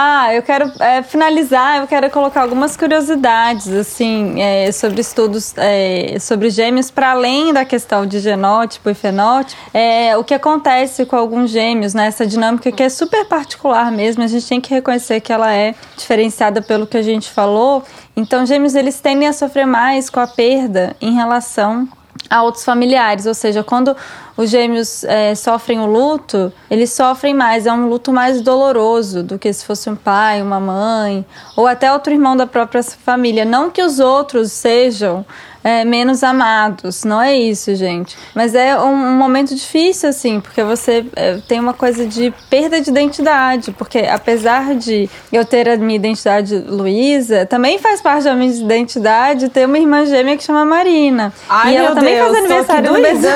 [0.00, 6.16] Ah, eu quero é, finalizar, eu quero colocar algumas curiosidades, assim, é, sobre estudos é,
[6.20, 11.16] sobre gêmeos, para além da questão de genótipo e fenótipo, é, o que acontece com
[11.16, 15.20] alguns gêmeos, né, essa dinâmica que é super particular mesmo, a gente tem que reconhecer
[15.20, 17.82] que ela é diferenciada pelo que a gente falou.
[18.16, 21.88] Então, gêmeos, eles tendem a sofrer mais com a perda em relação
[22.28, 23.96] a outros familiares, ou seja, quando
[24.36, 29.38] os gêmeos é, sofrem o luto, eles sofrem mais, é um luto mais doloroso do
[29.38, 31.24] que se fosse um pai, uma mãe,
[31.56, 33.44] ou até outro irmão da própria família.
[33.44, 35.24] Não que os outros sejam
[35.62, 37.04] é, menos amados.
[37.04, 38.16] Não é isso, gente.
[38.34, 42.80] Mas é um, um momento difícil, assim, porque você é, tem uma coisa de perda
[42.80, 43.72] de identidade.
[43.72, 49.48] Porque apesar de eu ter a minha identidade Luísa, também faz parte da minha identidade
[49.48, 51.32] ter uma irmã gêmea que chama Marina.
[51.48, 53.28] Ai, e ela meu também Deus, faz aniversário mesmo.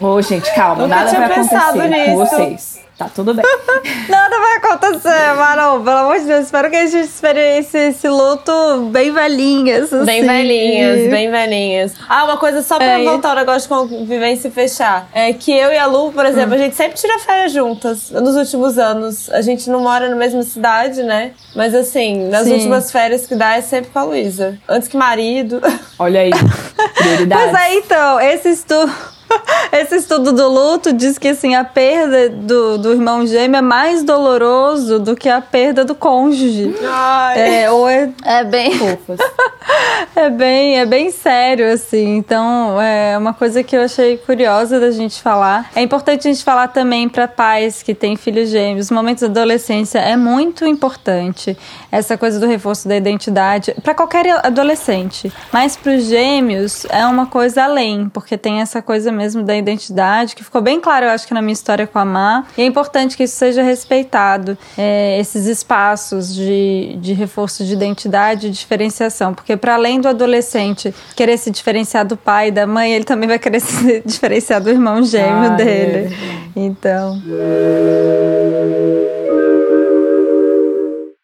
[0.00, 2.16] Ô, gente, calma, Nunca nada vai acontecer com nisso.
[2.16, 2.77] vocês.
[2.98, 3.44] Tá tudo bem.
[4.10, 5.84] Nada vai acontecer, Marão.
[5.84, 6.46] Pelo amor de Deus.
[6.46, 8.52] Espero que a gente experiencie esse luto
[8.90, 9.88] bem velhinhas.
[10.04, 10.26] Bem assim.
[10.26, 11.92] velhinhas, bem velhinhas.
[12.08, 15.08] Ah, uma coisa só pra É, voltar o negócio de convivência e fechar.
[15.14, 18.34] É que eu e a Lu, por exemplo, a gente sempre tira férias juntas nos
[18.34, 19.30] últimos anos.
[19.30, 21.30] A gente não mora na mesma cidade, né?
[21.54, 22.54] Mas assim, nas Sim.
[22.54, 24.58] últimas férias que dá é sempre com a Luísa.
[24.68, 25.62] Antes que marido.
[26.00, 26.30] Olha aí,
[26.98, 27.42] prioridade.
[27.44, 28.92] Pois é, então, esse estudo.
[29.72, 34.02] Esse estudo do luto diz que assim, a perda do, do irmão gêmeo é mais
[34.02, 36.74] doloroso do que a perda do cônjuge.
[36.84, 37.62] Ai.
[37.64, 38.72] É, ou é, é bem.
[40.16, 42.16] É bem, é bem sério, assim.
[42.16, 45.70] Então, é uma coisa que eu achei curiosa da gente falar.
[45.76, 48.86] É importante a gente falar também para pais que têm filhos gêmeos.
[48.86, 51.56] Os momentos da adolescência é muito importante.
[51.92, 55.32] Essa coisa do reforço da identidade para qualquer adolescente.
[55.52, 60.34] Mas para os gêmeos é uma coisa além, porque tem essa coisa mesmo da identidade
[60.36, 62.44] que ficou bem claro, eu acho que na minha história com a Má.
[62.56, 68.46] E é importante que isso seja respeitado, é, esses espaços de, de reforço de identidade
[68.46, 69.34] e diferenciação.
[69.34, 73.28] Porque para além do adolescente querer se diferenciar do pai e da mãe, ele também
[73.28, 75.92] vai querer se diferenciar do irmão gêmeo Ah, é dele.
[76.08, 76.50] verdade.
[76.56, 77.22] então.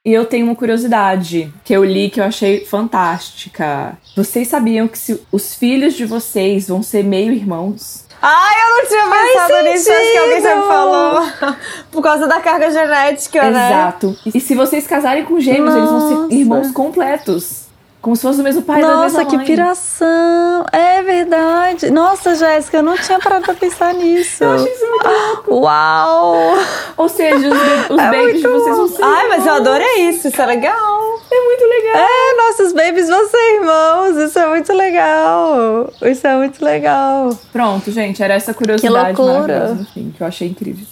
[0.05, 3.97] E eu tenho uma curiosidade que eu li que eu achei fantástica.
[4.15, 8.05] Vocês sabiam que se os filhos de vocês vão ser meio irmãos?
[8.21, 9.91] Ai, eu não tinha pensado nisso.
[9.91, 11.23] Acho que alguém já me falou.
[11.91, 13.67] Por causa da carga genética, né?
[13.71, 14.19] Exato.
[14.27, 16.29] E se vocês casarem com gêmeos, eles vão Nossa.
[16.29, 17.64] ser irmãos completos.
[18.05, 19.47] Como se fosse do mesmo pai e da Nossa, mesma que mãe.
[19.47, 20.67] piração!
[20.71, 21.91] É verdade.
[21.91, 24.45] Nossa, Jéssica, eu não tinha parado pra pensar nisso.
[24.45, 25.55] Eu achei isso muito louco.
[25.61, 26.55] Uau!
[26.99, 30.29] Ou seja, os, os É babies de vocês vão ser Ai, mas eu adorei isso.
[30.29, 31.19] Isso é legal.
[31.33, 32.07] É muito legal.
[32.07, 34.17] É, nossos babies vão ser irmãos.
[34.19, 35.91] Isso é muito legal.
[36.03, 37.31] Isso é muito legal.
[37.55, 39.41] Pronto, gente, era essa curiosidade Que loucura.
[39.55, 40.85] maravilhosa, enfim, que eu achei incrível.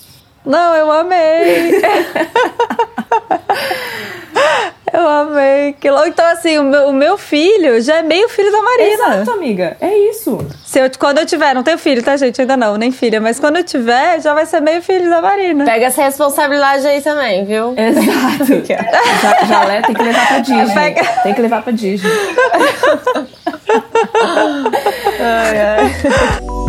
[0.46, 1.78] Não, eu amei.
[4.93, 5.74] eu amei.
[5.80, 6.09] Que louco.
[6.09, 9.14] Então, assim, o meu, o meu filho já é meio filho da Marina.
[9.16, 9.76] Exato, amiga.
[9.80, 10.38] É isso.
[10.64, 12.40] Se eu, quando eu tiver, não tenho filho, tá, gente?
[12.40, 13.20] Ainda não, nem filha.
[13.20, 15.64] Mas quando eu tiver, já vai ser meio filho da Marina.
[15.64, 17.74] Pega essa responsabilidade aí também, viu?
[17.76, 18.62] Exato.
[19.49, 20.74] Já, já tem que levar pra Disney.
[20.74, 22.11] Pega- Tem que levar pra Disney.
[25.20, 26.61] Ai, ai.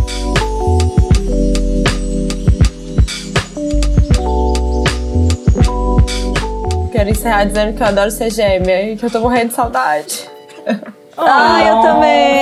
[7.03, 10.29] Quero encerrar dizendo que eu adoro ser gêmea e que eu tô morrendo de saudade.
[11.17, 12.32] Ah, eu também.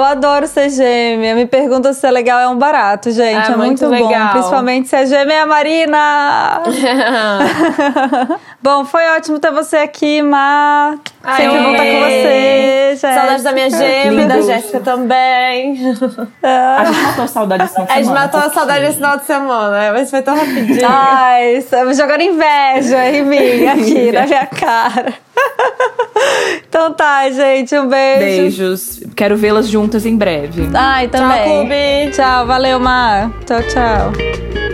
[0.00, 1.34] Eu adoro ser gêmea.
[1.34, 3.50] Me pergunta se é legal, é um barato, gente.
[3.50, 4.08] É É, muito, muito bom.
[4.08, 4.30] legal.
[4.32, 6.62] Principalmente se é gêmea é a Marina.
[8.62, 10.94] bom, foi ótimo ter você aqui, Má.
[11.36, 13.14] Sempre bom estar com você, Jéssica.
[13.14, 14.46] Saudades da minha gêmea e da Lindo.
[14.46, 15.94] Jéssica também.
[16.42, 18.20] A gente matou a saudade desse final de A gente semana.
[18.20, 20.80] matou a saudade desse final de semana, mas foi tão rapidinho.
[20.88, 21.62] Ai,
[21.94, 25.12] jogando inveja em mim, aqui, na minha cara.
[26.68, 27.76] então tá, gente.
[27.78, 28.20] Um beijo.
[28.20, 29.00] Beijos.
[29.16, 30.68] Quero vê-las juntas em breve.
[30.74, 31.44] Ai, também.
[31.44, 32.10] clube.
[32.14, 33.30] Tchau, valeu, Mar.
[33.46, 34.69] Tchau, tchau.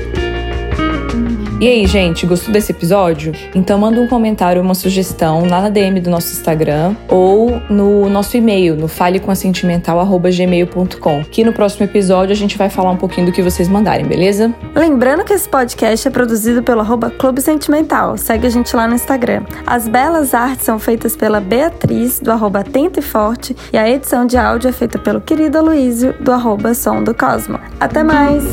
[1.58, 3.32] E aí, gente, gostou desse episódio?
[3.54, 8.36] Então manda um comentário, uma sugestão lá na DM do nosso Instagram ou no nosso
[8.36, 13.40] e-mail, no falecomassentimental.gmail.com que no próximo episódio a gente vai falar um pouquinho do que
[13.40, 14.54] vocês mandarem, beleza?
[14.74, 18.18] Lembrando que esse podcast é produzido pelo arroba Clube Sentimental.
[18.18, 19.42] Segue a gente lá no Instagram.
[19.66, 24.36] As belas artes são feitas pela Beatriz, do arroba e Forte, e a edição de
[24.36, 27.58] áudio é feita pelo querido Aloysio, do arroba Som do Cosmo.
[27.80, 28.44] Até mais!